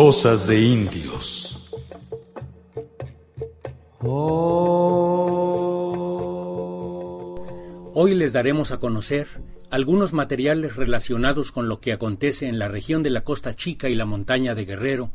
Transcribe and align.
Cosas 0.00 0.46
de 0.46 0.60
indios. 0.60 1.74
Hoy 7.94 8.14
les 8.14 8.32
daremos 8.32 8.70
a 8.70 8.78
conocer 8.78 9.26
algunos 9.70 10.12
materiales 10.12 10.76
relacionados 10.76 11.50
con 11.50 11.68
lo 11.68 11.80
que 11.80 11.92
acontece 11.92 12.46
en 12.46 12.60
la 12.60 12.68
región 12.68 13.02
de 13.02 13.10
la 13.10 13.24
Costa 13.24 13.54
Chica 13.54 13.88
y 13.88 13.96
la 13.96 14.04
montaña 14.04 14.54
de 14.54 14.66
Guerrero, 14.66 15.10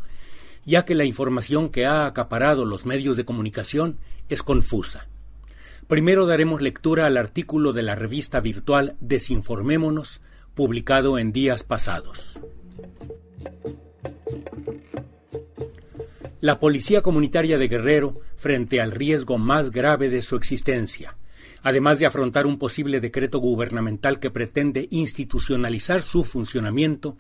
ya 0.65 0.83
que 0.83 0.95
la 0.95 1.05
información 1.05 1.69
que 1.69 1.85
ha 1.85 2.05
acaparado 2.05 2.65
los 2.65 2.85
medios 2.85 3.15
de 3.15 3.23
comunicación 3.23 3.99
es 4.27 4.43
confusa. 4.43 5.07
Primero 5.87 6.25
daremos 6.25 6.61
lectura 6.61 7.05
al 7.05 7.15
artículo 7.15 7.71
de 7.71 7.83
la 7.83 7.95
revista 7.95 8.41
virtual 8.41 8.97
Desinformémonos, 8.99 10.19
publicado 10.53 11.19
en 11.19 11.31
días 11.31 11.63
pasados. 11.63 12.41
La 16.41 16.59
Policía 16.59 17.01
Comunitaria 17.01 17.57
de 17.57 17.67
Guerrero 17.67 18.17
frente 18.35 18.81
al 18.81 18.91
riesgo 18.91 19.37
más 19.37 19.71
grave 19.71 20.09
de 20.09 20.21
su 20.21 20.35
existencia, 20.35 21.15
además 21.61 21.99
de 21.99 22.05
afrontar 22.05 22.45
un 22.45 22.59
posible 22.59 22.99
decreto 22.99 23.39
gubernamental 23.39 24.19
que 24.19 24.29
pretende 24.29 24.87
institucionalizar 24.91 26.03
su 26.03 26.25
funcionamiento, 26.25 27.15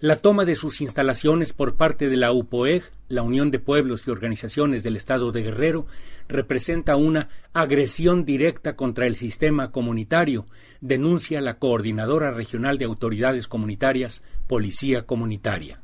la 0.00 0.16
toma 0.16 0.44
de 0.44 0.56
sus 0.56 0.80
instalaciones 0.80 1.52
por 1.52 1.76
parte 1.76 2.08
de 2.08 2.16
la 2.16 2.32
UPOEG, 2.32 2.82
la 3.08 3.22
Unión 3.22 3.50
de 3.50 3.60
Pueblos 3.60 4.06
y 4.06 4.10
Organizaciones 4.10 4.82
del 4.82 4.96
Estado 4.96 5.32
de 5.32 5.42
Guerrero, 5.42 5.86
representa 6.28 6.96
una 6.96 7.28
agresión 7.52 8.24
directa 8.24 8.76
contra 8.76 9.06
el 9.06 9.16
sistema 9.16 9.70
comunitario, 9.70 10.44
denuncia 10.80 11.40
la 11.40 11.58
Coordinadora 11.58 12.32
Regional 12.32 12.78
de 12.78 12.84
Autoridades 12.84 13.48
Comunitarias, 13.48 14.22
Policía 14.48 15.06
Comunitaria. 15.06 15.80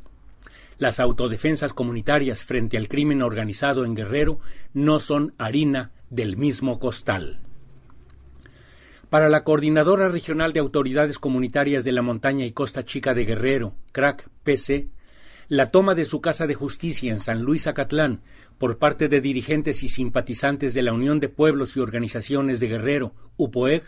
Las 0.83 0.98
autodefensas 0.98 1.75
comunitarias 1.75 2.42
frente 2.42 2.77
al 2.77 2.88
crimen 2.88 3.22
organizado 3.22 3.84
en 3.84 3.94
Guerrero 3.94 4.41
no 4.75 4.98
son 4.98 5.33
harina 5.39 5.92
del 6.11 6.36
mismo 6.36 6.80
costal. 6.80 7.39
Para 9.08 9.28
la 9.28 9.44
Coordinadora 9.44 10.08
Regional 10.08 10.52
de 10.52 10.58
Autoridades 10.58 11.20
Comunitarias 11.20 11.84
de 11.84 11.92
la 11.92 12.02
Montaña 12.02 12.47
y 12.47 12.50
Costa 12.50 12.83
Chica 12.83 13.14
de 13.14 13.24
Guerrero, 13.24 13.77
CRAC 13.92 14.28
PC, 14.42 14.89
la 15.47 15.70
toma 15.70 15.94
de 15.94 16.05
su 16.05 16.20
casa 16.20 16.48
de 16.48 16.55
justicia 16.55 17.12
en 17.12 17.20
San 17.20 17.42
Luis 17.42 17.69
Acatlán 17.69 18.20
por 18.58 18.78
parte 18.78 19.06
de 19.06 19.20
dirigentes 19.20 19.84
y 19.84 19.89
simpatizantes 19.89 20.74
de 20.74 20.83
la 20.83 20.92
Unión 20.92 21.20
de 21.20 21.28
Pueblos 21.28 21.77
y 21.77 21.80
Organizaciones 21.80 22.58
de 22.58 22.67
Guerrero, 22.67 23.14
UPOEG, 23.36 23.84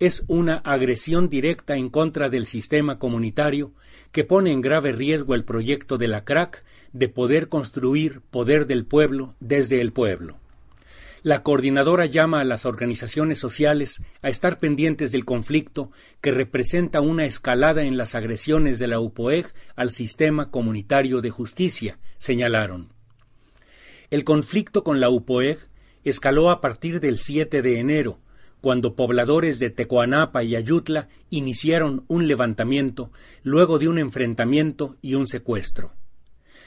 es 0.00 0.24
una 0.28 0.56
agresión 0.58 1.28
directa 1.28 1.76
en 1.76 1.88
contra 1.88 2.28
del 2.28 2.46
sistema 2.46 2.98
comunitario 2.98 3.72
que 4.12 4.24
pone 4.24 4.52
en 4.52 4.60
grave 4.60 4.92
riesgo 4.92 5.34
el 5.34 5.44
proyecto 5.44 5.98
de 5.98 6.08
la 6.08 6.24
CRAC 6.24 6.64
de 6.92 7.08
poder 7.08 7.48
construir 7.48 8.20
poder 8.30 8.66
del 8.66 8.86
pueblo 8.86 9.34
desde 9.40 9.80
el 9.80 9.92
pueblo. 9.92 10.38
La 11.22 11.42
coordinadora 11.42 12.06
llama 12.06 12.40
a 12.40 12.44
las 12.44 12.64
organizaciones 12.64 13.38
sociales 13.38 14.00
a 14.22 14.28
estar 14.28 14.60
pendientes 14.60 15.10
del 15.10 15.24
conflicto 15.24 15.90
que 16.20 16.30
representa 16.30 17.00
una 17.00 17.24
escalada 17.24 17.82
en 17.82 17.96
las 17.96 18.14
agresiones 18.14 18.78
de 18.78 18.86
la 18.86 19.00
UPOEG 19.00 19.52
al 19.74 19.90
sistema 19.90 20.52
comunitario 20.52 21.20
de 21.20 21.30
justicia, 21.30 21.98
señalaron. 22.18 22.92
El 24.10 24.22
conflicto 24.22 24.84
con 24.84 25.00
la 25.00 25.10
UPOEG 25.10 25.58
escaló 26.04 26.50
a 26.50 26.60
partir 26.60 27.00
del 27.00 27.18
7 27.18 27.62
de 27.62 27.80
enero, 27.80 28.20
cuando 28.60 28.94
pobladores 28.94 29.58
de 29.58 29.70
Tecoanapa 29.70 30.42
y 30.42 30.56
Ayutla 30.56 31.08
iniciaron 31.30 32.04
un 32.08 32.28
levantamiento 32.28 33.10
luego 33.42 33.78
de 33.78 33.88
un 33.88 33.98
enfrentamiento 33.98 34.96
y 35.02 35.14
un 35.14 35.26
secuestro. 35.26 35.92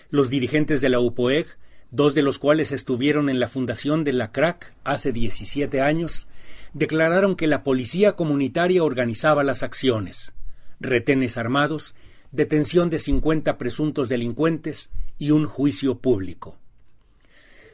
Los 0.10 0.30
dirigentes 0.30 0.82
de 0.82 0.90
la 0.90 1.00
UPOEG 1.00 1.48
dos 1.92 2.16
de 2.16 2.22
los 2.22 2.40
cuales 2.40 2.72
estuvieron 2.72 3.30
en 3.30 3.40
la 3.40 3.50
fundación 3.50 4.04
de 4.04 4.14
la 4.14 4.32
CRAC 4.32 4.74
hace 4.84 5.12
17 5.12 5.82
años, 5.82 6.28
declararon 6.74 7.36
que 7.36 7.48
la 7.48 7.64
policía 7.64 8.14
comunitaria 8.14 8.84
organizaba 8.84 9.44
las 9.44 9.62
acciones, 9.62 10.34
retenes 10.80 11.38
armados, 11.38 11.94
detención 12.32 12.90
de 12.90 12.98
50 12.98 13.58
presuntos 13.58 14.08
delincuentes 14.08 14.90
y 15.20 15.32
un 15.32 15.46
juicio 15.46 16.00
público. 16.00 16.58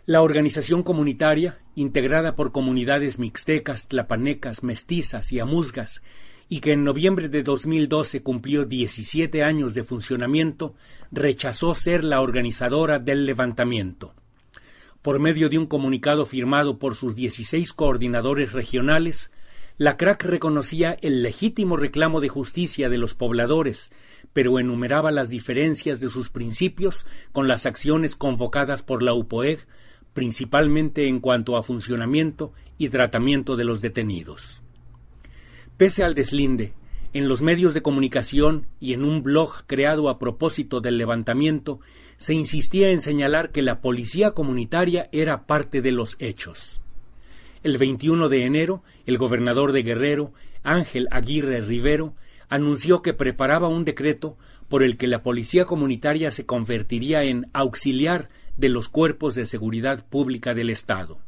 La 0.08 0.22
organización 0.22 0.84
comunitaria, 0.84 1.60
integrada 1.76 2.38
por 2.38 2.54
comunidades 2.54 3.20
mixtecas, 3.20 3.90
tlapanecas, 3.90 4.64
mestizas 4.64 5.34
y 5.34 5.42
amuzgas, 5.42 6.02
y 6.48 6.62
que 6.62 6.72
en 6.72 6.86
noviembre 6.86 7.28
de 7.28 7.44
2012 7.44 8.24
cumplió 8.24 8.64
17 8.64 9.44
años 9.44 9.74
de 9.74 9.84
funcionamiento, 9.84 10.76
rechazó 11.12 11.76
ser 11.76 12.06
la 12.06 12.22
organizadora 12.22 13.00
del 13.00 13.26
levantamiento. 13.26 14.14
Por 15.02 15.20
medio 15.20 15.50
de 15.50 15.58
un 15.58 15.66
comunicado 15.66 16.26
firmado 16.26 16.80
por 16.80 16.96
sus 16.96 17.14
16 17.14 17.74
coordinadores 17.74 18.54
regionales, 18.54 19.30
la 19.76 19.98
CRAC 19.98 20.24
reconocía 20.24 20.98
el 21.02 21.22
legítimo 21.22 21.76
reclamo 21.76 22.22
de 22.22 22.30
justicia 22.30 22.88
de 22.88 22.98
los 22.98 23.14
pobladores, 23.14 23.92
pero 24.32 24.58
enumeraba 24.58 25.12
las 25.12 25.28
diferencias 25.28 26.00
de 26.00 26.08
sus 26.08 26.30
principios 26.30 27.06
con 27.34 27.50
las 27.50 27.66
acciones 27.66 28.16
convocadas 28.16 28.84
por 28.84 29.04
la 29.04 29.14
UPOEG, 29.14 29.68
principalmente 30.18 31.08
en 31.08 31.20
cuanto 31.20 31.58
a 31.58 31.62
funcionamiento 31.62 32.52
y 32.80 32.90
tratamiento 32.90 33.56
de 33.56 33.66
los 33.66 33.82
detenidos. 33.82 34.64
Pese 35.78 36.04
al 36.04 36.16
deslinde, 36.16 36.74
en 37.14 37.28
los 37.28 37.44
medios 37.44 37.76
de 37.76 37.84
comunicación 37.84 38.66
y 38.80 38.94
en 38.94 39.04
un 39.04 39.22
blog 39.22 39.68
creado 39.68 40.10
a 40.10 40.18
propósito 40.18 40.82
del 40.82 40.98
levantamiento, 40.98 41.82
se 42.18 42.34
insistía 42.34 42.90
en 42.90 43.00
señalar 43.00 43.52
que 43.52 43.62
la 43.62 43.80
policía 43.80 44.32
comunitaria 44.32 45.08
era 45.12 45.46
parte 45.46 45.84
de 45.84 45.92
los 45.92 46.16
hechos. 46.18 46.82
El 47.62 47.78
21 47.78 48.28
de 48.28 48.44
enero, 48.44 48.82
el 49.06 49.20
gobernador 49.20 49.72
de 49.72 49.84
Guerrero, 49.84 50.34
Ángel 50.64 51.08
Aguirre 51.12 51.62
Rivero, 51.62 52.16
anunció 52.50 53.04
que 53.04 53.14
preparaba 53.14 53.68
un 53.68 53.86
decreto 53.86 54.36
por 54.68 54.82
el 54.82 54.98
que 54.98 55.06
la 55.06 55.22
policía 55.22 55.66
comunitaria 55.66 56.32
se 56.32 56.48
convertiría 56.48 57.22
en 57.22 57.52
auxiliar 57.54 58.30
de 58.58 58.70
los 58.70 58.90
cuerpos 58.90 59.36
de 59.36 59.46
seguridad 59.46 60.06
pública 60.08 60.54
del 60.54 60.70
Estado. 60.70 61.20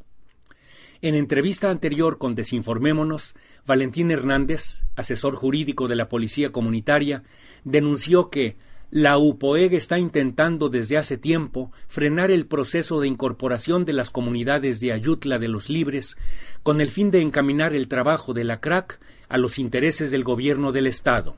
En 1.01 1.15
entrevista 1.15 1.69
anterior 1.69 2.17
con 2.17 2.35
Desinformémonos, 2.35 3.33
Valentín 3.65 4.11
Hernández, 4.11 4.83
asesor 4.97 5.35
jurídico 5.35 5.87
de 5.87 5.95
la 5.95 6.09
Policía 6.09 6.51
Comunitaria, 6.51 7.23
denunció 7.63 8.29
que 8.29 8.57
la 8.91 9.17
UPOEG 9.17 9.75
está 9.75 9.99
intentando 9.99 10.67
desde 10.67 10.97
hace 10.97 11.17
tiempo 11.17 11.71
frenar 11.87 12.31
el 12.31 12.47
proceso 12.47 12.99
de 12.99 13.07
incorporación 13.07 13.85
de 13.85 13.93
las 13.93 14.09
comunidades 14.09 14.79
de 14.79 14.91
Ayutla 14.91 15.37
de 15.37 15.47
los 15.47 15.69
Libres 15.69 16.17
con 16.63 16.81
el 16.81 16.89
fin 16.89 17.11
de 17.11 17.21
encaminar 17.21 17.75
el 17.75 17.87
trabajo 17.87 18.33
de 18.33 18.43
la 18.43 18.59
CRAC 18.59 18.99
a 19.29 19.37
los 19.37 19.59
intereses 19.59 20.09
del 20.09 20.23
gobierno 20.23 20.71
del 20.71 20.87
Estado 20.87 21.37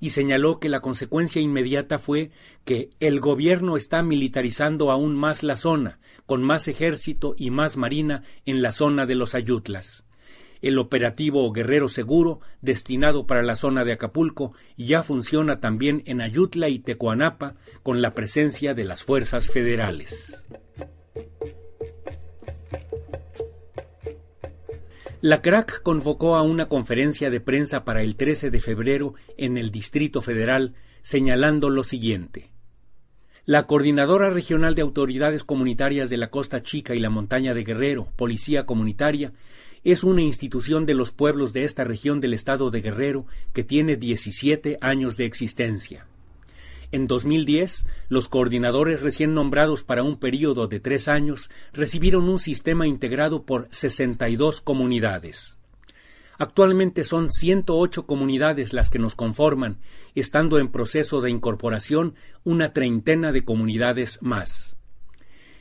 y 0.00 0.10
señaló 0.10 0.58
que 0.58 0.68
la 0.68 0.80
consecuencia 0.80 1.40
inmediata 1.40 1.98
fue 1.98 2.30
que 2.64 2.90
el 3.00 3.20
gobierno 3.20 3.76
está 3.76 4.02
militarizando 4.02 4.90
aún 4.90 5.16
más 5.16 5.42
la 5.42 5.56
zona, 5.56 5.98
con 6.26 6.42
más 6.42 6.68
ejército 6.68 7.34
y 7.36 7.50
más 7.50 7.76
marina 7.76 8.22
en 8.46 8.62
la 8.62 8.72
zona 8.72 9.06
de 9.06 9.14
los 9.14 9.34
Ayutlas. 9.34 10.04
El 10.62 10.78
operativo 10.78 11.50
Guerrero 11.52 11.88
Seguro, 11.88 12.40
destinado 12.60 13.26
para 13.26 13.42
la 13.42 13.56
zona 13.56 13.84
de 13.84 13.92
Acapulco, 13.92 14.52
ya 14.76 15.02
funciona 15.02 15.58
también 15.58 16.04
en 16.06 16.20
Ayutla 16.20 16.68
y 16.68 16.78
Tecoanapa, 16.78 17.56
con 17.82 18.00
la 18.00 18.14
presencia 18.14 18.72
de 18.72 18.84
las 18.84 19.02
fuerzas 19.02 19.50
federales. 19.50 20.48
La 25.22 25.40
CRAC 25.40 25.82
convocó 25.82 26.34
a 26.34 26.42
una 26.42 26.66
conferencia 26.66 27.30
de 27.30 27.38
prensa 27.38 27.84
para 27.84 28.02
el 28.02 28.16
13 28.16 28.50
de 28.50 28.58
febrero 28.58 29.14
en 29.36 29.56
el 29.56 29.70
Distrito 29.70 30.20
Federal, 30.20 30.74
señalando 31.02 31.70
lo 31.70 31.84
siguiente. 31.84 32.50
La 33.44 33.68
Coordinadora 33.68 34.30
Regional 34.30 34.74
de 34.74 34.82
Autoridades 34.82 35.44
Comunitarias 35.44 36.10
de 36.10 36.16
la 36.16 36.30
Costa 36.30 36.60
Chica 36.60 36.96
y 36.96 36.98
la 36.98 37.08
Montaña 37.08 37.54
de 37.54 37.62
Guerrero, 37.62 38.08
Policía 38.16 38.66
Comunitaria, 38.66 39.32
es 39.84 40.02
una 40.02 40.22
institución 40.22 40.86
de 40.86 40.94
los 40.94 41.12
pueblos 41.12 41.52
de 41.52 41.62
esta 41.66 41.84
región 41.84 42.20
del 42.20 42.34
estado 42.34 42.72
de 42.72 42.80
Guerrero 42.80 43.24
que 43.52 43.62
tiene 43.62 43.94
17 43.94 44.78
años 44.80 45.16
de 45.16 45.26
existencia. 45.26 46.04
En 46.92 47.06
2010, 47.06 47.86
los 48.10 48.28
coordinadores 48.28 49.00
recién 49.00 49.32
nombrados 49.32 49.82
para 49.82 50.02
un 50.02 50.16
período 50.16 50.68
de 50.68 50.78
tres 50.78 51.08
años 51.08 51.50
recibieron 51.72 52.28
un 52.28 52.38
sistema 52.38 52.86
integrado 52.86 53.44
por 53.44 53.66
62 53.70 54.60
comunidades. 54.60 55.56
Actualmente 56.36 57.04
son 57.04 57.30
108 57.30 58.04
comunidades 58.04 58.74
las 58.74 58.90
que 58.90 58.98
nos 58.98 59.14
conforman, 59.14 59.78
estando 60.14 60.58
en 60.58 60.70
proceso 60.70 61.22
de 61.22 61.30
incorporación 61.30 62.14
una 62.44 62.74
treintena 62.74 63.32
de 63.32 63.42
comunidades 63.42 64.18
más. 64.20 64.76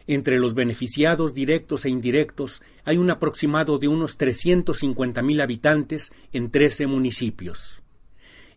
Entre 0.07 0.37
los 0.37 0.53
beneficiados 0.53 1.33
directos 1.33 1.85
e 1.85 1.89
indirectos 1.89 2.61
hay 2.83 2.97
un 2.97 3.09
aproximado 3.09 3.77
de 3.77 3.87
unos 3.87 4.19
350.000 4.19 5.41
habitantes 5.41 6.11
en 6.33 6.51
13 6.51 6.87
municipios. 6.87 7.83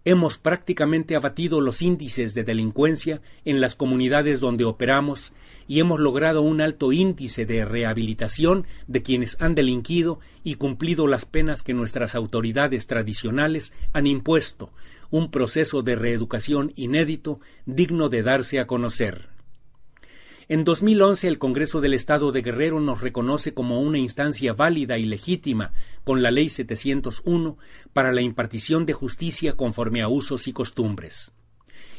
Hemos 0.05 0.39
prácticamente 0.39 1.17
abatido 1.17 1.61
los 1.61 1.81
índices 1.83 2.35
de 2.35 2.45
delincuencia 2.45 3.21
en 3.45 3.61
las 3.61 3.75
comunidades 3.75 4.41
donde 4.41 4.65
operamos 4.65 5.33
y 5.67 5.81
hemos 5.81 5.99
logrado 5.99 6.43
un 6.43 6.61
alto 6.61 6.93
índice 6.93 7.47
de 7.47 7.65
rehabilitación 7.65 8.67
de 8.87 9.03
quienes 9.03 9.41
han 9.41 9.55
delinquido 9.55 10.21
y 10.43 10.56
cumplido 10.56 11.06
las 11.06 11.25
penas 11.25 11.62
que 11.62 11.75
nuestras 11.75 12.15
autoridades 12.15 12.87
tradicionales 12.87 13.73
han 13.93 14.06
impuesto, 14.06 14.73
un 15.11 15.31
proceso 15.31 15.83
de 15.83 15.97
reeducación 15.97 16.73
inédito 16.77 17.41
digno 17.65 18.09
de 18.09 18.23
darse 18.23 18.61
a 18.61 18.67
conocer. 18.67 19.34
En 20.46 20.64
2011 20.64 21.26
el 21.26 21.38
Congreso 21.38 21.81
del 21.81 21.94
Estado 21.94 22.31
de 22.31 22.43
Guerrero 22.43 22.79
nos 22.79 23.00
reconoce 23.00 23.55
como 23.55 23.81
una 23.81 23.99
instancia 23.99 24.52
válida 24.52 24.99
y 24.99 25.06
legítima 25.06 25.73
con 26.05 26.23
la 26.23 26.31
Ley 26.31 26.50
701 26.50 27.56
para 27.94 28.12
la 28.12 28.20
impartición 28.20 28.85
de 28.85 28.93
justicia 28.93 29.56
conforme 29.56 30.02
a 30.02 30.08
usos 30.08 30.46
y 30.46 30.52
costumbres. 30.52 31.32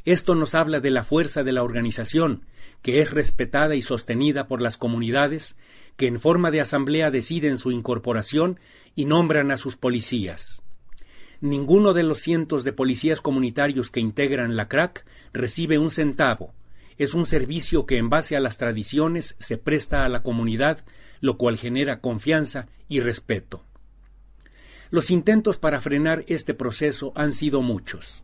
Esto 0.03 0.36
nos 0.36 0.53
habla 0.53 0.80
de 0.80 0.92
la 0.92 1.03
fuerza 1.03 1.44
de 1.44 1.53
la 1.53 1.63
organización, 1.63 2.45
que 2.83 3.01
es 3.01 3.09
respetada 3.09 3.74
y 3.74 3.81
sostenida 3.81 4.47
por 4.47 4.62
las 4.62 4.77
comunidades, 4.77 5.57
que 5.97 6.06
en 6.06 6.19
forma 6.19 6.51
de 6.51 6.62
asamblea 6.62 7.09
deciden 7.09 7.57
su 7.57 7.71
incorporación 7.71 8.59
y 8.94 9.06
nombran 9.06 9.50
a 9.50 9.57
sus 9.57 9.75
policías. 9.75 10.62
Ninguno 11.42 11.94
de 11.94 12.03
los 12.03 12.19
cientos 12.19 12.63
de 12.63 12.74
policías 12.74 13.21
comunitarios 13.21 13.89
que 13.89 14.00
integran 14.01 14.56
la 14.56 14.68
CRAC 14.68 15.03
recibe 15.33 15.80
un 15.80 15.89
centavo, 15.89 16.53
es 16.97 17.13
un 17.13 17.25
servicio 17.25 17.86
que 17.86 17.97
en 17.97 18.09
base 18.09 18.36
a 18.36 18.39
las 18.39 18.57
tradiciones 18.57 19.36
se 19.39 19.57
presta 19.57 20.06
a 20.06 20.09
la 20.09 20.24
comunidad, 20.24 20.86
lo 21.21 21.38
cual 21.38 21.57
genera 21.57 22.00
confianza 22.00 22.68
y 22.88 23.00
respeto. 23.00 23.63
Los 24.92 25.12
intentos 25.12 25.57
para 25.57 25.81
frenar 25.81 26.24
este 26.27 26.53
proceso 26.53 27.12
han 27.15 27.31
sido 27.31 27.62
muchos. 27.62 28.24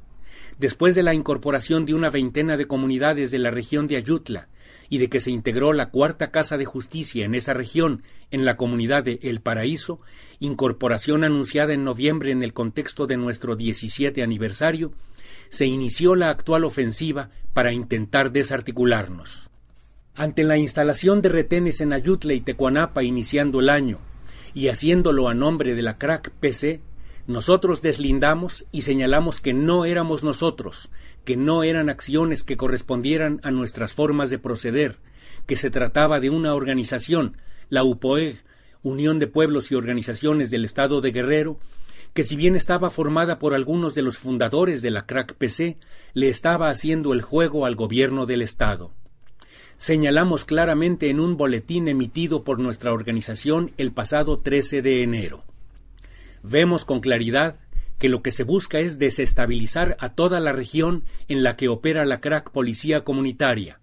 Después 0.58 0.96
de 0.96 1.04
la 1.04 1.14
incorporación 1.14 1.86
de 1.86 1.94
una 1.94 2.10
veintena 2.10 2.56
de 2.56 2.68
comunidades 2.68 3.32
de 3.32 3.40
la 3.40 3.52
región 3.52 3.88
de 3.88 3.98
Ayutla 3.98 4.48
y 4.90 5.00
de 5.00 5.10
que 5.10 5.20
se 5.20 5.32
integró 5.32 5.74
la 5.74 5.90
cuarta 5.90 6.32
Casa 6.32 6.58
de 6.58 6.66
Justicia 6.66 7.26
en 7.26 7.34
esa 7.34 7.54
región, 7.54 8.04
en 8.30 8.46
la 8.46 8.58
comunidad 8.58 9.04
de 9.04 9.20
El 9.24 9.42
Paraíso, 9.42 10.00
incorporación 10.40 11.24
anunciada 11.24 11.74
en 11.74 11.84
noviembre 11.84 12.32
en 12.32 12.44
el 12.44 12.54
contexto 12.54 13.08
de 13.08 13.18
nuestro 13.18 13.56
17 13.56 14.22
aniversario, 14.22 14.92
se 15.52 15.66
inició 15.66 16.16
la 16.16 16.30
actual 16.30 16.64
ofensiva 16.64 17.30
para 17.54 17.74
intentar 17.74 18.32
desarticularnos. 18.32 19.50
Ante 20.16 20.44
la 20.44 20.58
instalación 20.58 21.22
de 21.22 21.30
retenes 21.30 21.82
en 21.82 21.94
Ayutla 21.94 22.34
y 22.34 22.42
Tecuanapa 22.42 23.04
iniciando 23.04 23.60
el 23.60 23.70
año, 23.70 24.00
y 24.54 24.70
haciéndolo 24.70 25.28
a 25.30 25.34
nombre 25.34 25.76
de 25.76 25.82
la 25.82 25.98
crack 25.98 26.32
PC, 26.32 26.80
nosotros 27.28 27.82
deslindamos 27.82 28.66
y 28.72 28.82
señalamos 28.84 29.42
que 29.42 29.54
no 29.54 29.86
éramos 29.86 30.24
nosotros, 30.24 30.90
que 31.26 31.36
no 31.36 31.64
eran 31.64 31.90
acciones 31.90 32.44
que 32.44 32.58
correspondieran 32.58 33.42
a 33.44 33.52
nuestras 33.52 33.94
formas 33.94 34.30
de 34.30 34.40
proceder, 34.40 34.98
que 35.46 35.58
se 35.58 35.70
trataba 35.70 36.22
de 36.22 36.30
una 36.30 36.54
organización, 36.54 37.38
la 37.70 37.84
UPOEG, 37.84 38.38
Unión 38.84 39.20
de 39.20 39.28
Pueblos 39.28 39.70
y 39.72 39.76
Organizaciones 39.76 40.50
del 40.50 40.66
Estado 40.66 41.02
de 41.02 41.12
Guerrero, 41.12 41.60
que 42.14 42.24
si 42.24 42.36
bien 42.36 42.56
estaba 42.56 42.92
formada 42.92 43.40
por 43.40 43.54
algunos 43.54 43.96
de 43.96 44.02
los 44.02 44.18
fundadores 44.18 44.82
de 44.82 44.92
la 44.92 45.02
crack 45.02 45.36
PC, 45.36 45.78
le 46.14 46.30
estaba 46.30 46.70
haciendo 46.70 47.14
el 47.14 47.22
juego 47.22 47.66
al 47.66 47.76
gobierno 47.76 48.26
del 48.26 48.42
Estado. 48.42 48.92
Señalamos 49.78 50.46
claramente 50.46 51.10
en 51.10 51.20
un 51.20 51.38
boletín 51.38 51.88
emitido 51.88 52.44
por 52.44 52.60
nuestra 52.60 52.94
organización 52.94 53.72
el 53.78 53.92
pasado 53.92 54.40
13 54.40 54.82
de 54.82 55.02
enero. 55.02 55.40
Vemos 56.44 56.86
con 56.86 57.00
claridad 57.00 57.58
que 57.98 58.10
lo 58.10 58.22
que 58.22 58.32
se 58.32 58.44
busca 58.44 58.80
es 58.80 59.00
desestabilizar 59.00 59.96
a 60.00 60.14
toda 60.14 60.40
la 60.40 60.52
región 60.52 61.04
en 61.28 61.44
la 61.44 61.56
que 61.56 61.68
opera 61.68 62.06
la 62.06 62.20
crack 62.20 62.52
policía 62.52 63.04
comunitaria, 63.04 63.81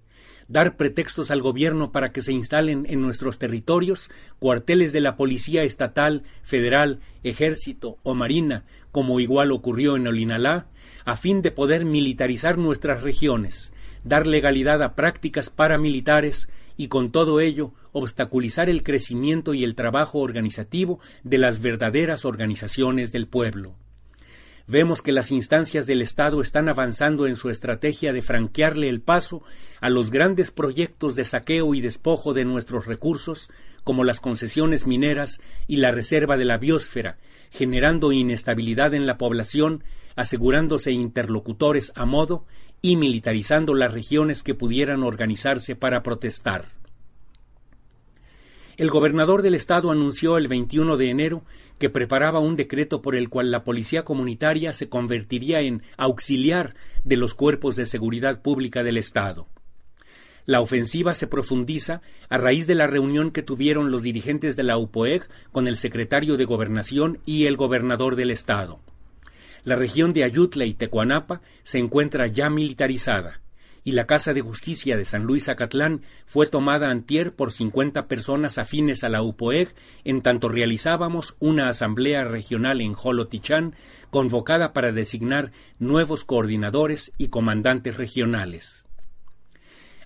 dar 0.48 0.76
pretextos 0.76 1.30
al 1.30 1.42
gobierno 1.42 1.92
para 1.92 2.10
que 2.10 2.22
se 2.22 2.32
instalen 2.32 2.86
en 2.88 3.00
nuestros 3.00 3.38
territorios 3.38 4.10
cuarteles 4.38 4.92
de 4.92 5.00
la 5.00 5.16
Policía 5.16 5.62
Estatal, 5.62 6.22
Federal, 6.42 7.00
Ejército 7.22 7.98
o 8.02 8.14
Marina, 8.14 8.64
como 8.90 9.20
igual 9.20 9.52
ocurrió 9.52 9.96
en 9.96 10.06
Olinalá, 10.06 10.66
a 11.04 11.16
fin 11.16 11.42
de 11.42 11.50
poder 11.50 11.84
militarizar 11.84 12.58
nuestras 12.58 13.02
regiones, 13.02 13.72
dar 14.04 14.26
legalidad 14.26 14.82
a 14.82 14.94
prácticas 14.94 15.50
paramilitares 15.50 16.48
y 16.76 16.88
con 16.88 17.12
todo 17.12 17.40
ello 17.40 17.72
obstaculizar 17.92 18.70
el 18.70 18.82
crecimiento 18.82 19.54
y 19.54 19.64
el 19.64 19.74
trabajo 19.74 20.20
organizativo 20.20 21.00
de 21.24 21.38
las 21.38 21.60
verdaderas 21.60 22.24
organizaciones 22.24 23.12
del 23.12 23.26
pueblo 23.26 23.76
vemos 24.68 25.00
que 25.02 25.12
las 25.12 25.32
instancias 25.32 25.86
del 25.86 26.02
Estado 26.02 26.40
están 26.40 26.68
avanzando 26.68 27.26
en 27.26 27.36
su 27.36 27.48
estrategia 27.48 28.12
de 28.12 28.22
franquearle 28.22 28.88
el 28.88 29.00
paso 29.00 29.42
a 29.80 29.88
los 29.88 30.10
grandes 30.10 30.50
proyectos 30.50 31.16
de 31.16 31.24
saqueo 31.24 31.74
y 31.74 31.80
despojo 31.80 32.34
de 32.34 32.44
nuestros 32.44 32.86
recursos, 32.86 33.50
como 33.82 34.04
las 34.04 34.20
concesiones 34.20 34.86
mineras 34.86 35.40
y 35.66 35.76
la 35.76 35.90
reserva 35.90 36.36
de 36.36 36.44
la 36.44 36.58
biosfera, 36.58 37.16
generando 37.50 38.12
inestabilidad 38.12 38.92
en 38.92 39.06
la 39.06 39.16
población, 39.16 39.82
asegurándose 40.14 40.92
interlocutores 40.92 41.92
a 41.94 42.04
modo 42.04 42.44
y 42.82 42.96
militarizando 42.96 43.74
las 43.74 43.92
regiones 43.92 44.42
que 44.42 44.54
pudieran 44.54 45.02
organizarse 45.02 45.74
para 45.74 46.02
protestar. 46.02 46.77
El 48.78 48.90
gobernador 48.90 49.42
del 49.42 49.56
estado 49.56 49.90
anunció 49.90 50.38
el 50.38 50.46
21 50.46 50.96
de 50.96 51.10
enero 51.10 51.42
que 51.80 51.90
preparaba 51.90 52.38
un 52.38 52.54
decreto 52.54 53.02
por 53.02 53.16
el 53.16 53.28
cual 53.28 53.50
la 53.50 53.64
policía 53.64 54.04
comunitaria 54.04 54.72
se 54.72 54.88
convertiría 54.88 55.62
en 55.62 55.82
auxiliar 55.96 56.76
de 57.02 57.16
los 57.16 57.34
cuerpos 57.34 57.74
de 57.74 57.86
seguridad 57.86 58.40
pública 58.40 58.84
del 58.84 58.96
estado. 58.96 59.48
La 60.46 60.60
ofensiva 60.60 61.12
se 61.14 61.26
profundiza 61.26 62.02
a 62.28 62.38
raíz 62.38 62.68
de 62.68 62.76
la 62.76 62.86
reunión 62.86 63.32
que 63.32 63.42
tuvieron 63.42 63.90
los 63.90 64.02
dirigentes 64.02 64.54
de 64.54 64.62
la 64.62 64.78
UPOEG 64.78 65.28
con 65.50 65.66
el 65.66 65.76
secretario 65.76 66.36
de 66.36 66.44
Gobernación 66.44 67.18
y 67.26 67.46
el 67.46 67.56
gobernador 67.56 68.14
del 68.14 68.30
estado. 68.30 68.78
La 69.64 69.74
región 69.74 70.12
de 70.12 70.22
Ayutla 70.22 70.66
y 70.66 70.74
Tecuanapa 70.74 71.42
se 71.64 71.78
encuentra 71.78 72.28
ya 72.28 72.48
militarizada 72.48 73.40
y 73.88 73.92
la 73.92 74.06
Casa 74.06 74.34
de 74.34 74.42
Justicia 74.42 74.98
de 74.98 75.06
San 75.06 75.22
Luis 75.22 75.48
Acatlán 75.48 76.02
fue 76.26 76.46
tomada 76.46 76.90
antier 76.90 77.34
por 77.34 77.52
50 77.52 78.06
personas 78.06 78.58
afines 78.58 79.02
a 79.02 79.08
la 79.08 79.22
UPOEG 79.22 79.74
en 80.04 80.20
tanto 80.20 80.50
realizábamos 80.50 81.36
una 81.38 81.70
asamblea 81.70 82.24
regional 82.24 82.82
en 82.82 82.92
Jolotichán 82.92 83.74
convocada 84.10 84.74
para 84.74 84.92
designar 84.92 85.52
nuevos 85.78 86.26
coordinadores 86.26 87.12
y 87.16 87.28
comandantes 87.28 87.96
regionales. 87.96 88.87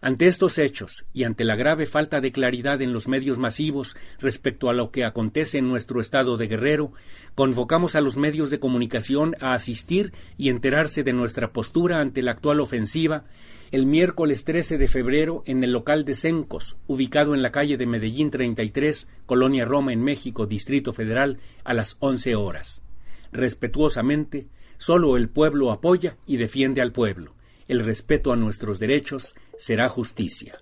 Ante 0.04 0.26
estos 0.26 0.59
hechos 0.59 1.04
y 1.12 1.23
ante 1.23 1.44
la 1.44 1.54
grave 1.54 1.87
falta 1.87 2.21
de 2.21 2.32
claridad 2.32 2.82
en 2.82 2.92
los 2.92 3.06
medios 3.06 3.38
masivos 3.38 3.94
respecto 4.18 4.68
a 4.68 4.73
lo 4.73 4.90
que 4.90 5.04
acontece 5.04 5.59
en 5.59 5.68
nuestro 5.68 6.00
estado 6.00 6.37
de 6.37 6.49
Guerrero, 6.49 6.92
convocamos 7.37 7.94
a 7.94 8.00
los 8.00 8.16
medios 8.16 8.50
de 8.50 8.59
comunicación 8.59 9.37
a 9.38 9.54
asistir 9.54 10.12
y 10.37 10.49
enterarse 10.49 11.04
de 11.04 11.12
nuestra 11.12 11.52
postura 11.52 12.00
ante 12.00 12.21
la 12.21 12.32
actual 12.32 12.59
ofensiva 12.59 13.26
el 13.71 13.87
miércoles 13.87 14.44
13 14.44 14.76
de 14.76 14.88
febrero 14.88 15.44
en 15.47 15.62
el 15.62 15.71
local 15.71 16.04
de 16.04 16.16
Cencos, 16.16 16.76
ubicado 16.88 17.32
en 17.32 17.40
la 17.40 17.52
calle 17.52 17.76
de 17.76 17.87
Medellín 17.87 18.32
33, 18.32 19.06
Colonia 19.25 19.64
Roma, 19.64 19.92
en 19.92 20.02
México, 20.02 20.47
Distrito 20.47 20.92
Federal, 20.92 21.38
a 21.62 21.75
las 21.75 21.97
11 22.00 22.35
horas. 22.35 22.82
Respetuosamente, 23.30 24.49
solo 24.78 25.16
el 25.16 25.28
pueblo 25.28 25.71
apoya 25.71 26.16
y 26.26 26.38
defiende 26.38 26.82
al 26.82 26.90
pueblo 26.90 27.35
el 27.69 27.85
respeto 27.85 28.33
a 28.33 28.37
nuestros 28.37 28.78
derechos 28.78 29.35
será 29.57 29.88
justicia. 29.88 30.57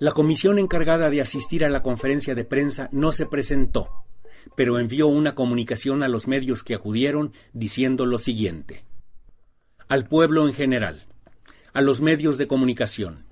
La 0.00 0.12
comisión 0.12 0.58
encargada 0.58 1.08
de 1.08 1.20
asistir 1.20 1.64
a 1.64 1.70
la 1.70 1.82
conferencia 1.82 2.34
de 2.34 2.44
prensa 2.44 2.88
no 2.92 3.12
se 3.12 3.26
presentó, 3.26 3.88
pero 4.54 4.78
envió 4.78 5.06
una 5.06 5.34
comunicación 5.34 6.02
a 6.02 6.08
los 6.08 6.28
medios 6.28 6.62
que 6.62 6.74
acudieron 6.74 7.32
diciendo 7.52 8.04
lo 8.04 8.18
siguiente. 8.18 8.84
Al 9.88 10.06
pueblo 10.06 10.46
en 10.46 10.52
general, 10.52 11.06
a 11.72 11.80
los 11.80 12.00
medios 12.00 12.38
de 12.38 12.46
comunicación, 12.46 13.24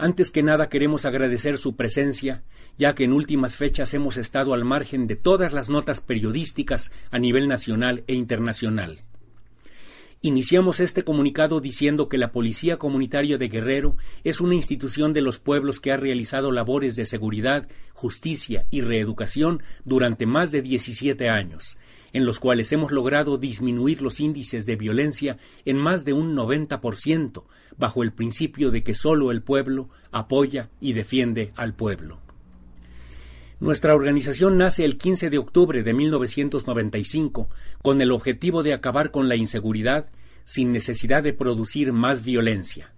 antes 0.00 0.30
que 0.30 0.42
nada 0.42 0.68
queremos 0.68 1.04
agradecer 1.04 1.58
su 1.58 1.76
presencia, 1.76 2.42
ya 2.78 2.94
que 2.94 3.04
en 3.04 3.12
últimas 3.12 3.56
fechas 3.56 3.94
hemos 3.94 4.16
estado 4.16 4.54
al 4.54 4.64
margen 4.64 5.06
de 5.06 5.16
todas 5.16 5.52
las 5.52 5.68
notas 5.68 6.00
periodísticas 6.00 6.90
a 7.10 7.18
nivel 7.18 7.46
nacional 7.48 8.04
e 8.06 8.14
internacional. 8.14 9.02
Iniciamos 10.22 10.80
este 10.80 11.02
comunicado 11.02 11.60
diciendo 11.60 12.10
que 12.10 12.18
la 12.18 12.30
Policía 12.30 12.78
Comunitaria 12.78 13.38
de 13.38 13.48
Guerrero 13.48 13.96
es 14.22 14.42
una 14.42 14.54
institución 14.54 15.14
de 15.14 15.22
los 15.22 15.38
pueblos 15.38 15.80
que 15.80 15.92
ha 15.92 15.96
realizado 15.96 16.52
labores 16.52 16.94
de 16.94 17.06
seguridad, 17.06 17.68
justicia 17.94 18.66
y 18.70 18.82
reeducación 18.82 19.62
durante 19.86 20.26
más 20.26 20.50
de 20.50 20.60
17 20.60 21.30
años, 21.30 21.78
en 22.12 22.24
los 22.24 22.40
cuales 22.40 22.72
hemos 22.72 22.92
logrado 22.92 23.38
disminuir 23.38 24.02
los 24.02 24.20
índices 24.20 24.66
de 24.66 24.76
violencia 24.76 25.36
en 25.64 25.76
más 25.76 26.04
de 26.04 26.12
un 26.12 26.36
90%, 26.36 27.44
bajo 27.76 28.02
el 28.02 28.12
principio 28.12 28.70
de 28.70 28.82
que 28.82 28.94
solo 28.94 29.30
el 29.30 29.42
pueblo 29.42 29.88
apoya 30.10 30.70
y 30.80 30.92
defiende 30.92 31.52
al 31.56 31.74
pueblo. 31.74 32.20
Nuestra 33.60 33.94
organización 33.94 34.56
nace 34.56 34.86
el 34.86 34.96
15 34.96 35.28
de 35.28 35.36
octubre 35.36 35.82
de 35.82 35.92
1995 35.92 37.50
con 37.82 38.00
el 38.00 38.10
objetivo 38.10 38.62
de 38.62 38.72
acabar 38.72 39.10
con 39.10 39.28
la 39.28 39.36
inseguridad 39.36 40.10
sin 40.44 40.72
necesidad 40.72 41.22
de 41.22 41.34
producir 41.34 41.92
más 41.92 42.24
violencia. 42.24 42.94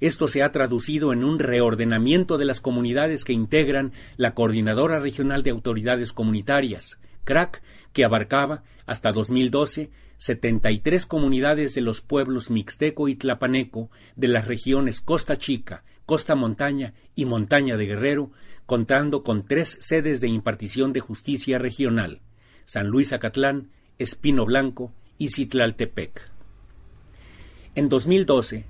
Esto 0.00 0.26
se 0.26 0.42
ha 0.42 0.50
traducido 0.50 1.12
en 1.12 1.22
un 1.22 1.38
reordenamiento 1.38 2.38
de 2.38 2.44
las 2.44 2.60
comunidades 2.60 3.24
que 3.24 3.32
integran 3.32 3.92
la 4.16 4.34
Coordinadora 4.34 4.98
Regional 4.98 5.44
de 5.44 5.50
Autoridades 5.50 6.12
Comunitarias, 6.12 6.98
CRAC, 7.24 7.62
que 7.92 8.04
abarcaba, 8.04 8.62
hasta 8.86 9.12
2012, 9.12 9.90
73 10.18 11.06
comunidades 11.06 11.74
de 11.74 11.80
los 11.80 12.00
pueblos 12.00 12.50
Mixteco 12.50 13.08
y 13.08 13.16
Tlapaneco 13.16 13.90
de 14.16 14.28
las 14.28 14.46
regiones 14.46 15.00
Costa 15.00 15.36
Chica, 15.36 15.84
Costa 16.06 16.34
Montaña 16.34 16.94
y 17.14 17.24
Montaña 17.24 17.76
de 17.76 17.86
Guerrero, 17.86 18.30
contando 18.66 19.22
con 19.22 19.46
tres 19.46 19.78
sedes 19.80 20.20
de 20.20 20.28
impartición 20.28 20.92
de 20.92 21.00
justicia 21.00 21.58
regional, 21.58 22.20
San 22.64 22.88
Luis 22.88 23.12
Acatlán, 23.12 23.70
Espino 23.98 24.44
Blanco 24.44 24.92
y 25.18 25.30
Citlaltepec. 25.30 26.30
En 27.74 27.88
2012, 27.88 28.64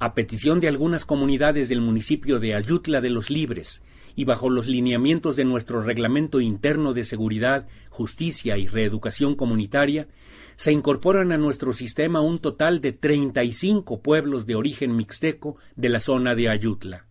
a 0.00 0.14
petición 0.14 0.60
de 0.60 0.68
algunas 0.68 1.04
comunidades 1.04 1.68
del 1.68 1.82
municipio 1.82 2.38
de 2.38 2.54
Ayutla 2.54 3.02
de 3.02 3.10
los 3.10 3.30
Libres 3.30 3.82
y 4.16 4.24
bajo 4.24 4.48
los 4.48 4.66
lineamientos 4.66 5.36
de 5.36 5.44
nuestro 5.44 5.82
Reglamento 5.82 6.40
Interno 6.40 6.94
de 6.94 7.04
Seguridad, 7.04 7.68
Justicia 7.90 8.56
y 8.56 8.66
Reeducación 8.66 9.36
Comunitaria, 9.36 10.08
se 10.56 10.72
incorporan 10.72 11.32
a 11.32 11.38
nuestro 11.38 11.74
sistema 11.74 12.22
un 12.22 12.38
total 12.38 12.80
de 12.80 12.92
35 12.92 14.00
pueblos 14.00 14.46
de 14.46 14.54
origen 14.54 14.96
mixteco 14.96 15.56
de 15.76 15.90
la 15.90 16.00
zona 16.00 16.34
de 16.34 16.48
Ayutla. 16.48 17.06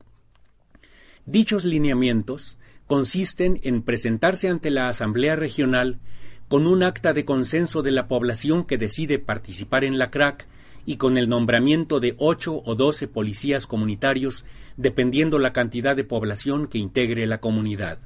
Dichos 1.25 1.65
lineamientos 1.65 2.57
consisten 2.87 3.59
en 3.63 3.83
presentarse 3.83 4.49
ante 4.49 4.71
la 4.71 4.89
Asamblea 4.89 5.35
Regional 5.35 5.99
con 6.47 6.65
un 6.65 6.81
acta 6.81 7.13
de 7.13 7.23
consenso 7.23 7.83
de 7.83 7.91
la 7.91 8.07
población 8.07 8.65
que 8.65 8.79
decide 8.79 9.19
participar 9.19 9.83
en 9.83 9.99
la 9.99 10.09
CRAC 10.09 10.47
y 10.85 10.97
con 10.97 11.17
el 11.17 11.29
nombramiento 11.29 11.99
de 11.99 12.15
ocho 12.17 12.61
o 12.65 12.75
doce 12.75 13.07
policías 13.07 13.67
comunitarios, 13.67 14.45
dependiendo 14.77 15.39
la 15.39 15.53
cantidad 15.53 15.95
de 15.95 16.03
población 16.03 16.67
que 16.67 16.77
integre 16.77 17.27
la 17.27 17.39
comunidad. 17.39 17.99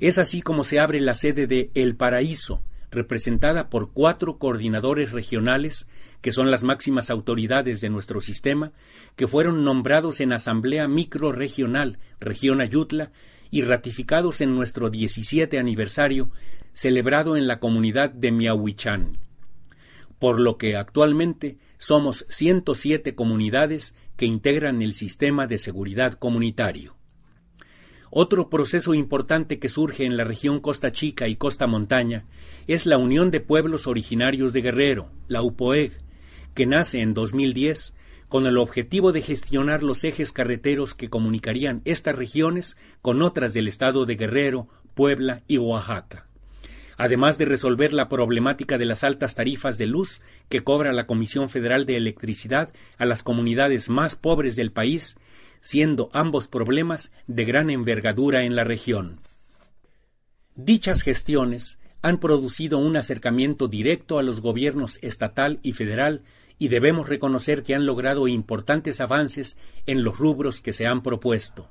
Es 0.00 0.18
así 0.18 0.42
como 0.42 0.64
se 0.64 0.78
abre 0.78 1.00
la 1.00 1.14
sede 1.14 1.46
de 1.46 1.70
El 1.74 1.96
Paraíso, 1.96 2.62
representada 2.90 3.68
por 3.68 3.92
cuatro 3.92 4.38
coordinadores 4.38 5.12
regionales 5.12 5.86
que 6.20 6.32
son 6.32 6.50
las 6.50 6.64
máximas 6.64 7.10
autoridades 7.10 7.80
de 7.80 7.90
nuestro 7.90 8.20
sistema, 8.20 8.72
que 9.16 9.28
fueron 9.28 9.64
nombrados 9.64 10.20
en 10.20 10.32
Asamblea 10.32 10.88
Microregional, 10.88 11.98
Región 12.18 12.60
Ayutla, 12.60 13.12
y 13.50 13.62
ratificados 13.62 14.40
en 14.40 14.54
nuestro 14.54 14.90
17 14.90 15.58
aniversario, 15.58 16.30
celebrado 16.72 17.36
en 17.36 17.46
la 17.46 17.60
comunidad 17.60 18.10
de 18.10 18.32
Miahuichán. 18.32 19.12
Por 20.18 20.40
lo 20.40 20.58
que 20.58 20.76
actualmente 20.76 21.58
somos 21.78 22.26
107 22.28 23.14
comunidades 23.14 23.94
que 24.16 24.26
integran 24.26 24.82
el 24.82 24.94
sistema 24.94 25.46
de 25.46 25.58
seguridad 25.58 26.14
comunitario. 26.14 26.96
Otro 28.10 28.48
proceso 28.48 28.94
importante 28.94 29.58
que 29.58 29.68
surge 29.68 30.04
en 30.04 30.16
la 30.16 30.24
región 30.24 30.60
Costa 30.60 30.92
Chica 30.92 31.28
y 31.28 31.36
Costa 31.36 31.66
Montaña 31.66 32.24
es 32.66 32.86
la 32.86 32.96
Unión 32.96 33.30
de 33.30 33.40
Pueblos 33.40 33.86
Originarios 33.86 34.52
de 34.52 34.62
Guerrero, 34.62 35.10
la 35.28 35.42
UPOEG, 35.42 35.92
que 36.54 36.66
nace 36.66 37.02
en 37.02 37.12
2010 37.12 37.94
con 38.28 38.46
el 38.46 38.58
objetivo 38.58 39.12
de 39.12 39.22
gestionar 39.22 39.82
los 39.82 40.04
ejes 40.04 40.32
carreteros 40.32 40.94
que 40.94 41.10
comunicarían 41.10 41.82
estas 41.84 42.16
regiones 42.16 42.76
con 43.02 43.22
otras 43.22 43.52
del 43.54 43.68
estado 43.68 44.06
de 44.06 44.16
Guerrero, 44.16 44.68
Puebla 44.94 45.42
y 45.46 45.58
Oaxaca. 45.58 46.27
Además 46.98 47.38
de 47.38 47.44
resolver 47.44 47.92
la 47.92 48.08
problemática 48.08 48.76
de 48.76 48.84
las 48.84 49.04
altas 49.04 49.36
tarifas 49.36 49.78
de 49.78 49.86
luz 49.86 50.20
que 50.48 50.64
cobra 50.64 50.92
la 50.92 51.06
Comisión 51.06 51.48
Federal 51.48 51.86
de 51.86 51.96
Electricidad 51.96 52.72
a 52.98 53.06
las 53.06 53.22
comunidades 53.22 53.88
más 53.88 54.16
pobres 54.16 54.56
del 54.56 54.72
país, 54.72 55.16
siendo 55.60 56.10
ambos 56.12 56.48
problemas 56.48 57.12
de 57.28 57.44
gran 57.44 57.70
envergadura 57.70 58.42
en 58.42 58.56
la 58.56 58.64
región. 58.64 59.20
Dichas 60.56 61.02
gestiones 61.02 61.78
han 62.02 62.18
producido 62.18 62.78
un 62.78 62.96
acercamiento 62.96 63.68
directo 63.68 64.18
a 64.18 64.24
los 64.24 64.40
gobiernos 64.40 64.98
estatal 65.00 65.60
y 65.62 65.74
federal 65.74 66.24
y 66.58 66.66
debemos 66.66 67.08
reconocer 67.08 67.62
que 67.62 67.76
han 67.76 67.86
logrado 67.86 68.26
importantes 68.26 69.00
avances 69.00 69.56
en 69.86 70.02
los 70.02 70.18
rubros 70.18 70.60
que 70.60 70.72
se 70.72 70.88
han 70.88 71.04
propuesto. 71.04 71.68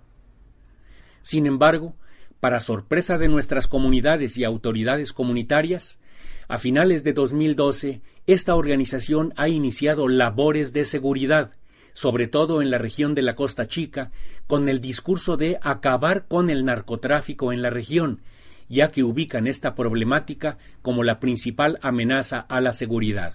Sin 1.22 1.48
embargo, 1.48 1.98
para 2.39 2.60
sorpresa 2.60 3.17
de 3.17 3.27
nuestras 3.27 3.67
comunidades 3.67 4.38
y 4.38 4.44
autoridades 4.44 5.13
comunitarias, 5.13 6.00
a 6.48 6.58
finales 6.58 7.03
de 7.03 7.13
2012, 7.13 8.01
esta 8.25 8.56
organización 8.56 9.34
ha 9.36 9.50
iniciado 9.50 10.08
labores 10.08 10.72
de 10.72 10.86
seguridad, 10.86 11.51
sobre 11.94 12.27
todo 12.27 12.62
en 12.62 12.72
la 12.72 12.77
región 12.77 13.15
de 13.15 13.22
la 13.22 13.36
Costa 13.36 13.67
Chica, 13.67 14.12
con 14.46 14.70
el 14.70 14.79
discurso 14.79 15.36
de 15.36 15.60
acabar 15.62 16.27
con 16.27 16.50
el 16.50 16.63
narcotráfico 16.63 17.51
en 17.51 17.62
la 17.62 17.70
región, 17.70 18.22
ya 18.70 18.91
que 18.91 19.03
ubican 19.03 19.48
esta 19.48 19.75
problemática 19.75 20.58
como 20.82 21.03
la 21.03 21.20
principal 21.20 21.79
amenaza 21.82 22.39
a 22.39 22.62
la 22.62 22.72
seguridad. 22.72 23.34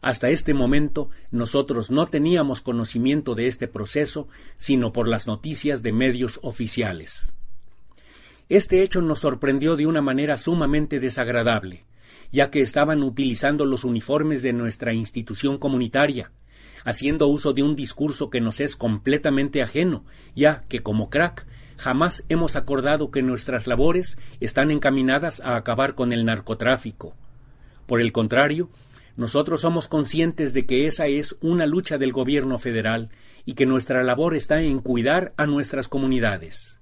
Hasta 0.00 0.30
este 0.30 0.54
momento 0.54 1.10
nosotros 1.30 1.90
no 1.90 2.06
teníamos 2.06 2.60
conocimiento 2.60 3.34
de 3.34 3.48
este 3.48 3.68
proceso, 3.68 4.28
sino 4.56 4.92
por 4.92 5.08
las 5.08 5.26
noticias 5.26 5.82
de 5.82 5.92
medios 5.92 6.38
oficiales. 6.42 7.34
Este 8.48 8.82
hecho 8.82 9.02
nos 9.02 9.18
sorprendió 9.20 9.76
de 9.76 9.86
una 9.86 10.00
manera 10.00 10.38
sumamente 10.38 11.00
desagradable, 11.00 11.84
ya 12.32 12.50
que 12.50 12.62
estaban 12.62 13.02
utilizando 13.02 13.66
los 13.66 13.84
uniformes 13.84 14.40
de 14.40 14.54
nuestra 14.54 14.94
institución 14.94 15.58
comunitaria, 15.58 16.32
haciendo 16.82 17.26
uso 17.26 17.52
de 17.52 17.62
un 17.62 17.76
discurso 17.76 18.30
que 18.30 18.40
nos 18.40 18.60
es 18.60 18.74
completamente 18.74 19.60
ajeno, 19.60 20.06
ya 20.34 20.62
que 20.62 20.82
como 20.82 21.10
crack 21.10 21.46
jamás 21.76 22.24
hemos 22.30 22.56
acordado 22.56 23.10
que 23.10 23.22
nuestras 23.22 23.66
labores 23.66 24.16
están 24.40 24.70
encaminadas 24.70 25.40
a 25.40 25.56
acabar 25.56 25.94
con 25.94 26.14
el 26.14 26.24
narcotráfico. 26.24 27.14
Por 27.84 28.00
el 28.00 28.12
contrario, 28.12 28.70
nosotros 29.18 29.60
somos 29.60 29.88
conscientes 29.88 30.54
de 30.54 30.64
que 30.64 30.86
esa 30.86 31.06
es 31.06 31.36
una 31.42 31.66
lucha 31.66 31.98
del 31.98 32.12
gobierno 32.12 32.58
federal 32.58 33.10
y 33.44 33.52
que 33.52 33.66
nuestra 33.66 34.02
labor 34.04 34.34
está 34.34 34.62
en 34.62 34.80
cuidar 34.80 35.34
a 35.36 35.46
nuestras 35.46 35.86
comunidades. 35.86 36.77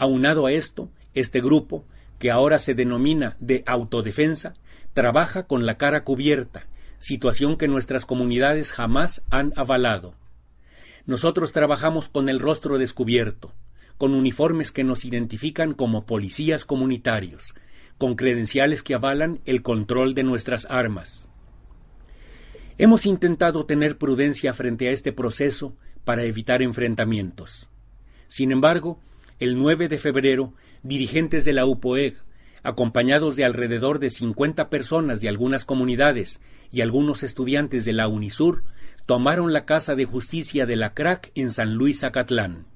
Aunado 0.00 0.46
a 0.46 0.52
esto, 0.52 0.90
este 1.12 1.42
grupo, 1.42 1.84
que 2.18 2.30
ahora 2.30 2.58
se 2.58 2.74
denomina 2.74 3.36
de 3.38 3.62
autodefensa, 3.66 4.54
trabaja 4.94 5.46
con 5.46 5.66
la 5.66 5.76
cara 5.76 6.04
cubierta, 6.04 6.68
situación 6.98 7.58
que 7.58 7.68
nuestras 7.68 8.06
comunidades 8.06 8.72
jamás 8.72 9.22
han 9.28 9.52
avalado. 9.56 10.14
Nosotros 11.04 11.52
trabajamos 11.52 12.08
con 12.08 12.30
el 12.30 12.40
rostro 12.40 12.78
descubierto, 12.78 13.52
con 13.98 14.14
uniformes 14.14 14.72
que 14.72 14.84
nos 14.84 15.04
identifican 15.04 15.74
como 15.74 16.06
policías 16.06 16.64
comunitarios, 16.64 17.52
con 17.98 18.14
credenciales 18.16 18.82
que 18.82 18.94
avalan 18.94 19.40
el 19.44 19.60
control 19.60 20.14
de 20.14 20.22
nuestras 20.22 20.66
armas. 20.70 21.28
Hemos 22.78 23.04
intentado 23.04 23.66
tener 23.66 23.98
prudencia 23.98 24.54
frente 24.54 24.88
a 24.88 24.92
este 24.92 25.12
proceso 25.12 25.76
para 26.06 26.24
evitar 26.24 26.62
enfrentamientos. 26.62 27.68
Sin 28.28 28.52
embargo, 28.52 28.98
el 29.40 29.56
9 29.56 29.88
de 29.88 29.98
febrero, 29.98 30.54
dirigentes 30.82 31.46
de 31.46 31.54
la 31.54 31.64
UPOEG, 31.64 32.14
acompañados 32.62 33.36
de 33.36 33.44
alrededor 33.46 33.98
de 33.98 34.10
50 34.10 34.68
personas 34.68 35.22
de 35.22 35.30
algunas 35.30 35.64
comunidades 35.64 36.40
y 36.70 36.82
algunos 36.82 37.22
estudiantes 37.22 37.86
de 37.86 37.94
la 37.94 38.06
UNISUR, 38.06 38.64
tomaron 39.06 39.54
la 39.54 39.64
Casa 39.64 39.94
de 39.94 40.04
Justicia 40.04 40.66
de 40.66 40.76
la 40.76 40.92
CRAC 40.92 41.32
en 41.34 41.50
San 41.50 41.74
Luis 41.74 42.04
Acatlán. 42.04 42.66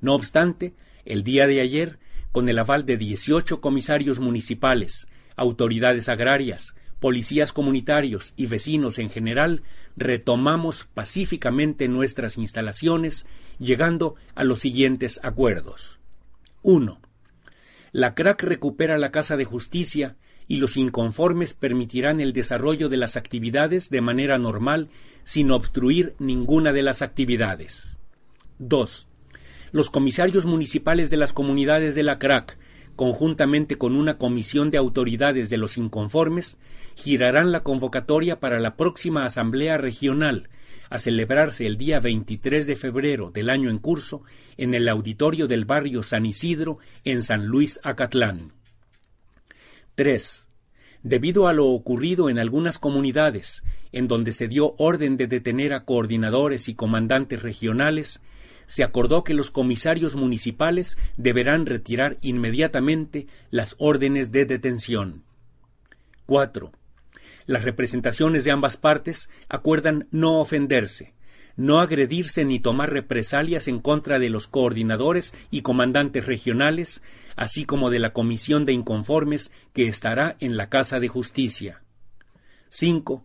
No 0.00 0.14
obstante, 0.14 0.74
el 1.04 1.22
día 1.22 1.46
de 1.46 1.60
ayer, 1.60 1.98
con 2.32 2.48
el 2.48 2.58
aval 2.58 2.86
de 2.86 2.96
18 2.96 3.60
comisarios 3.60 4.18
municipales, 4.18 5.06
autoridades 5.36 6.08
agrarias, 6.08 6.74
policías 7.00 7.52
comunitarios 7.52 8.32
y 8.36 8.46
vecinos 8.46 8.98
en 8.98 9.10
general, 9.10 9.62
retomamos 9.96 10.88
pacíficamente 10.92 11.88
nuestras 11.88 12.38
instalaciones, 12.38 13.26
llegando 13.58 14.14
a 14.34 14.44
los 14.44 14.60
siguientes 14.60 15.20
acuerdos. 15.22 15.98
1. 16.62 17.00
La 17.92 18.14
CRAC 18.14 18.42
recupera 18.42 18.98
la 18.98 19.10
Casa 19.10 19.36
de 19.36 19.44
Justicia 19.44 20.16
y 20.48 20.56
los 20.56 20.76
inconformes 20.76 21.54
permitirán 21.54 22.20
el 22.20 22.32
desarrollo 22.32 22.88
de 22.88 22.96
las 22.96 23.16
actividades 23.16 23.90
de 23.90 24.00
manera 24.00 24.38
normal 24.38 24.88
sin 25.24 25.50
obstruir 25.50 26.14
ninguna 26.18 26.72
de 26.72 26.82
las 26.82 27.02
actividades. 27.02 27.98
2. 28.58 29.08
Los 29.72 29.90
comisarios 29.90 30.46
municipales 30.46 31.10
de 31.10 31.16
las 31.16 31.32
comunidades 31.32 31.94
de 31.94 32.02
la 32.02 32.18
CRAC 32.18 32.58
conjuntamente 32.96 33.76
con 33.76 33.94
una 33.94 34.18
comisión 34.18 34.70
de 34.70 34.78
autoridades 34.78 35.48
de 35.50 35.58
los 35.58 35.76
inconformes, 35.76 36.58
girarán 36.96 37.52
la 37.52 37.62
convocatoria 37.62 38.40
para 38.40 38.58
la 38.58 38.76
próxima 38.76 39.24
Asamblea 39.24 39.76
Regional, 39.76 40.48
a 40.88 40.98
celebrarse 40.98 41.66
el 41.66 41.76
día 41.76 42.00
23 42.00 42.66
de 42.66 42.76
febrero 42.76 43.30
del 43.30 43.50
año 43.50 43.70
en 43.70 43.78
curso 43.78 44.22
en 44.56 44.74
el 44.74 44.88
auditorio 44.88 45.46
del 45.46 45.64
barrio 45.64 46.02
San 46.02 46.26
Isidro 46.26 46.78
en 47.04 47.22
San 47.22 47.46
Luis 47.46 47.80
Acatlán. 47.82 48.52
3. 49.94 50.48
Debido 51.02 51.48
a 51.48 51.52
lo 51.52 51.66
ocurrido 51.66 52.28
en 52.30 52.38
algunas 52.38 52.78
comunidades, 52.78 53.62
en 53.92 54.08
donde 54.08 54.32
se 54.32 54.48
dio 54.48 54.74
orden 54.78 55.16
de 55.16 55.26
detener 55.26 55.72
a 55.72 55.84
coordinadores 55.84 56.68
y 56.68 56.74
comandantes 56.74 57.42
regionales, 57.42 58.20
se 58.66 58.84
acordó 58.84 59.24
que 59.24 59.34
los 59.34 59.50
comisarios 59.50 60.16
municipales 60.16 60.98
deberán 61.16 61.66
retirar 61.66 62.18
inmediatamente 62.20 63.26
las 63.50 63.76
órdenes 63.78 64.32
de 64.32 64.44
detención. 64.44 65.24
4. 66.26 66.72
Las 67.46 67.62
representaciones 67.62 68.44
de 68.44 68.50
ambas 68.50 68.76
partes 68.76 69.30
acuerdan 69.48 70.08
no 70.10 70.40
ofenderse, 70.40 71.14
no 71.56 71.80
agredirse 71.80 72.44
ni 72.44 72.60
tomar 72.60 72.92
represalias 72.92 73.68
en 73.68 73.80
contra 73.80 74.18
de 74.18 74.28
los 74.28 74.46
coordinadores 74.46 75.32
y 75.50 75.62
comandantes 75.62 76.26
regionales, 76.26 77.02
así 77.36 77.64
como 77.64 77.90
de 77.90 78.00
la 78.00 78.12
comisión 78.12 78.66
de 78.66 78.72
inconformes 78.72 79.52
que 79.72 79.86
estará 79.86 80.36
en 80.40 80.56
la 80.56 80.68
Casa 80.68 81.00
de 81.00 81.08
Justicia. 81.08 81.82
5. 82.68 83.24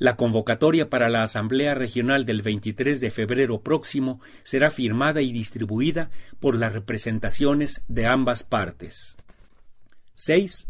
La 0.00 0.16
convocatoria 0.16 0.88
para 0.88 1.10
la 1.10 1.22
Asamblea 1.22 1.74
Regional 1.74 2.24
del 2.24 2.40
23 2.40 3.00
de 3.00 3.10
febrero 3.10 3.60
próximo 3.60 4.18
será 4.44 4.70
firmada 4.70 5.20
y 5.20 5.30
distribuida 5.30 6.08
por 6.40 6.56
las 6.56 6.72
representaciones 6.72 7.84
de 7.86 8.06
ambas 8.06 8.42
partes. 8.42 9.18
6. 10.14 10.68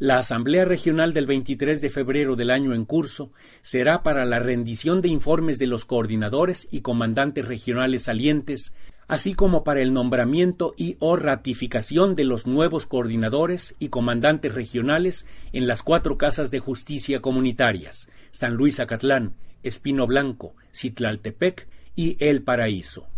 La 0.00 0.18
Asamblea 0.18 0.64
Regional 0.64 1.14
del 1.14 1.26
23 1.26 1.80
de 1.80 1.88
febrero 1.88 2.34
del 2.34 2.50
año 2.50 2.74
en 2.74 2.84
curso 2.84 3.30
será 3.62 4.02
para 4.02 4.24
la 4.24 4.40
rendición 4.40 5.02
de 5.02 5.08
informes 5.08 5.60
de 5.60 5.68
los 5.68 5.84
coordinadores 5.84 6.66
y 6.72 6.80
comandantes 6.80 7.46
regionales 7.46 8.02
salientes, 8.02 8.72
así 9.06 9.34
como 9.34 9.64
para 9.64 9.82
el 9.82 9.92
nombramiento 9.92 10.74
y 10.76 10.96
o 10.98 11.16
ratificación 11.16 12.14
de 12.14 12.24
los 12.24 12.46
nuevos 12.46 12.86
coordinadores 12.86 13.74
y 13.78 13.88
comandantes 13.88 14.54
regionales 14.54 15.26
en 15.52 15.66
las 15.66 15.82
cuatro 15.82 16.16
casas 16.18 16.50
de 16.50 16.60
justicia 16.60 17.20
comunitarias, 17.20 18.08
San 18.30 18.54
Luis 18.54 18.80
Acatlán, 18.80 19.34
Espino 19.62 20.06
Blanco, 20.06 20.54
Citlaltepec 20.72 21.68
y 21.94 22.16
El 22.18 22.42
Paraíso. 22.42 23.08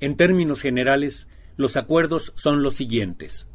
En 0.00 0.16
términos 0.16 0.60
generales, 0.60 1.28
los 1.56 1.76
acuerdos 1.76 2.32
son 2.36 2.62
los 2.62 2.74
siguientes. 2.74 3.48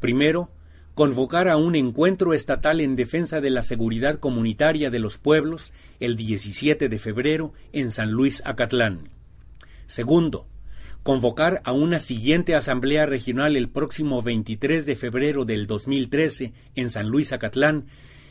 Primero, 0.00 0.48
convocar 0.94 1.48
a 1.48 1.56
un 1.56 1.74
encuentro 1.74 2.34
estatal 2.34 2.80
en 2.80 2.96
defensa 2.96 3.40
de 3.40 3.50
la 3.50 3.62
seguridad 3.62 4.18
comunitaria 4.18 4.90
de 4.90 4.98
los 4.98 5.18
pueblos 5.18 5.72
el 6.00 6.16
17 6.16 6.88
de 6.88 6.98
febrero 6.98 7.52
en 7.72 7.90
San 7.90 8.10
Luis 8.10 8.42
Acatlán. 8.44 9.10
Segundo, 9.92 10.48
convocar 11.02 11.60
a 11.64 11.72
una 11.72 12.00
siguiente 12.00 12.54
asamblea 12.54 13.04
regional 13.04 13.58
el 13.58 13.68
próximo 13.68 14.22
23 14.22 14.86
de 14.86 14.96
febrero 14.96 15.44
del 15.44 15.66
2013 15.66 16.54
en 16.74 16.88
San 16.88 17.10
Luis 17.10 17.30
Acatlán, 17.30 17.84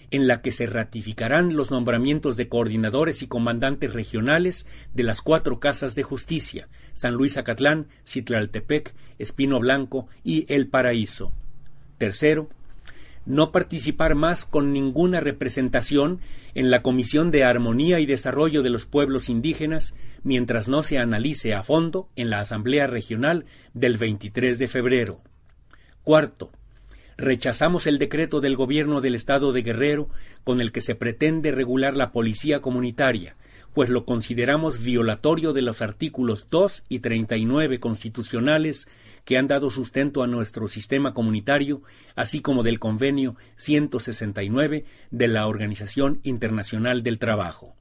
en 0.10 0.25
la 0.25 0.41
que 0.41 0.51
se 0.51 0.65
ratificarán 0.65 1.56
los 1.56 1.70
nombramientos 1.70 2.36
de 2.36 2.50
coordinadores 2.50 3.22
y 3.22 3.27
comandantes 3.27 3.94
regionales 3.94 4.65
de 4.96 5.03
las 5.03 5.22
cuatro 5.22 5.60
casas 5.60 5.94
de 5.94 6.01
justicia, 6.01 6.68
San 6.94 7.13
Luis 7.13 7.38
Acatlán, 7.38 7.89
Citlaltepec, 8.08 8.96
Espino 9.20 9.60
Blanco 9.60 10.08
y 10.24 10.51
El 10.51 10.68
Paraíso. 10.68 11.32
Tercero, 12.00 12.50
no 13.25 13.51
participar 13.51 14.15
más 14.15 14.45
con 14.45 14.73
ninguna 14.73 15.19
representación 15.19 16.19
en 16.53 16.71
la 16.71 16.81
Comisión 16.81 17.31
de 17.31 17.43
Armonía 17.43 17.99
y 17.99 18.05
Desarrollo 18.05 18.63
de 18.63 18.69
los 18.69 18.86
Pueblos 18.86 19.29
Indígenas 19.29 19.95
mientras 20.23 20.67
no 20.67 20.84
se 20.84 20.97
analice 20.97 21.53
a 21.53 21.63
fondo 21.63 22.10
en 22.15 22.29
la 22.29 22.39
Asamblea 22.39 22.88
Regional 22.88 23.45
del 23.73 23.97
23 23.97 24.57
de 24.57 24.67
febrero. 24.67 25.19
Cuarto, 26.03 26.51
rechazamos 27.17 27.86
el 27.86 27.99
decreto 27.99 28.41
del 28.41 28.55
Gobierno 28.55 29.01
del 29.01 29.15
Estado 29.15 29.53
de 29.53 29.62
Guerrero 29.62 30.10
con 30.43 30.60
el 30.60 30.71
que 30.71 30.81
se 30.81 30.95
pretende 30.95 31.51
regular 31.51 31.95
la 31.95 32.12
policía 32.12 32.62
comunitaria, 32.62 33.36
pues 33.73 33.89
lo 33.89 34.05
consideramos 34.05 34.84
violatorio 34.84 35.53
de 35.53 35.62
los 35.62 35.81
artículos 35.81 36.47
2 36.49 36.84
y 36.89 36.99
39 36.99 37.79
constitucionales 37.79 38.88
que 39.23 39.38
han 39.38 39.47
dado 39.47 39.69
sustento 39.69 40.23
a 40.23 40.27
nuestro 40.27 40.67
sistema 40.67 41.13
comunitario, 41.13 41.81
así 42.15 42.41
como 42.41 42.63
del 42.63 42.79
convenio 42.79 43.36
169 43.55 44.86
de 45.12 45.27
la 45.27 45.47
Organización 45.47 46.19
Internacional 46.23 47.03
del 47.03 47.19
Trabajo. 47.19 47.75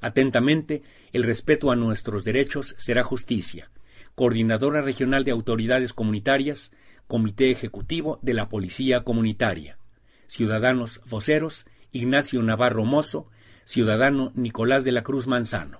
Atentamente, 0.00 0.82
el 1.12 1.24
respeto 1.24 1.70
a 1.70 1.76
nuestros 1.76 2.24
derechos 2.24 2.74
será 2.78 3.02
justicia. 3.02 3.70
Coordinadora 4.14 4.80
Regional 4.80 5.24
de 5.24 5.30
Autoridades 5.30 5.92
Comunitarias, 5.92 6.72
Comité 7.06 7.50
Ejecutivo 7.50 8.18
de 8.22 8.34
la 8.34 8.48
Policía 8.48 9.02
Comunitaria. 9.02 9.78
Ciudadanos 10.26 11.00
voceros, 11.06 11.66
Ignacio 11.92 12.42
Navarro 12.42 12.84
Mozo, 12.84 13.28
Ciudadano 13.70 14.32
Nicolás 14.34 14.82
de 14.82 14.90
la 14.90 15.04
Cruz 15.04 15.28
Manzano. 15.28 15.78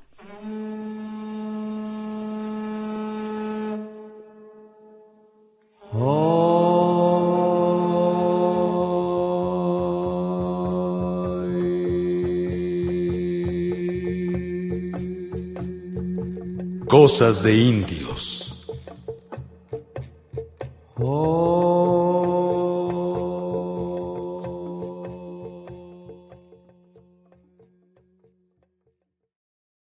Cosas 16.86 17.42
de 17.42 17.56
indios. 17.56 18.49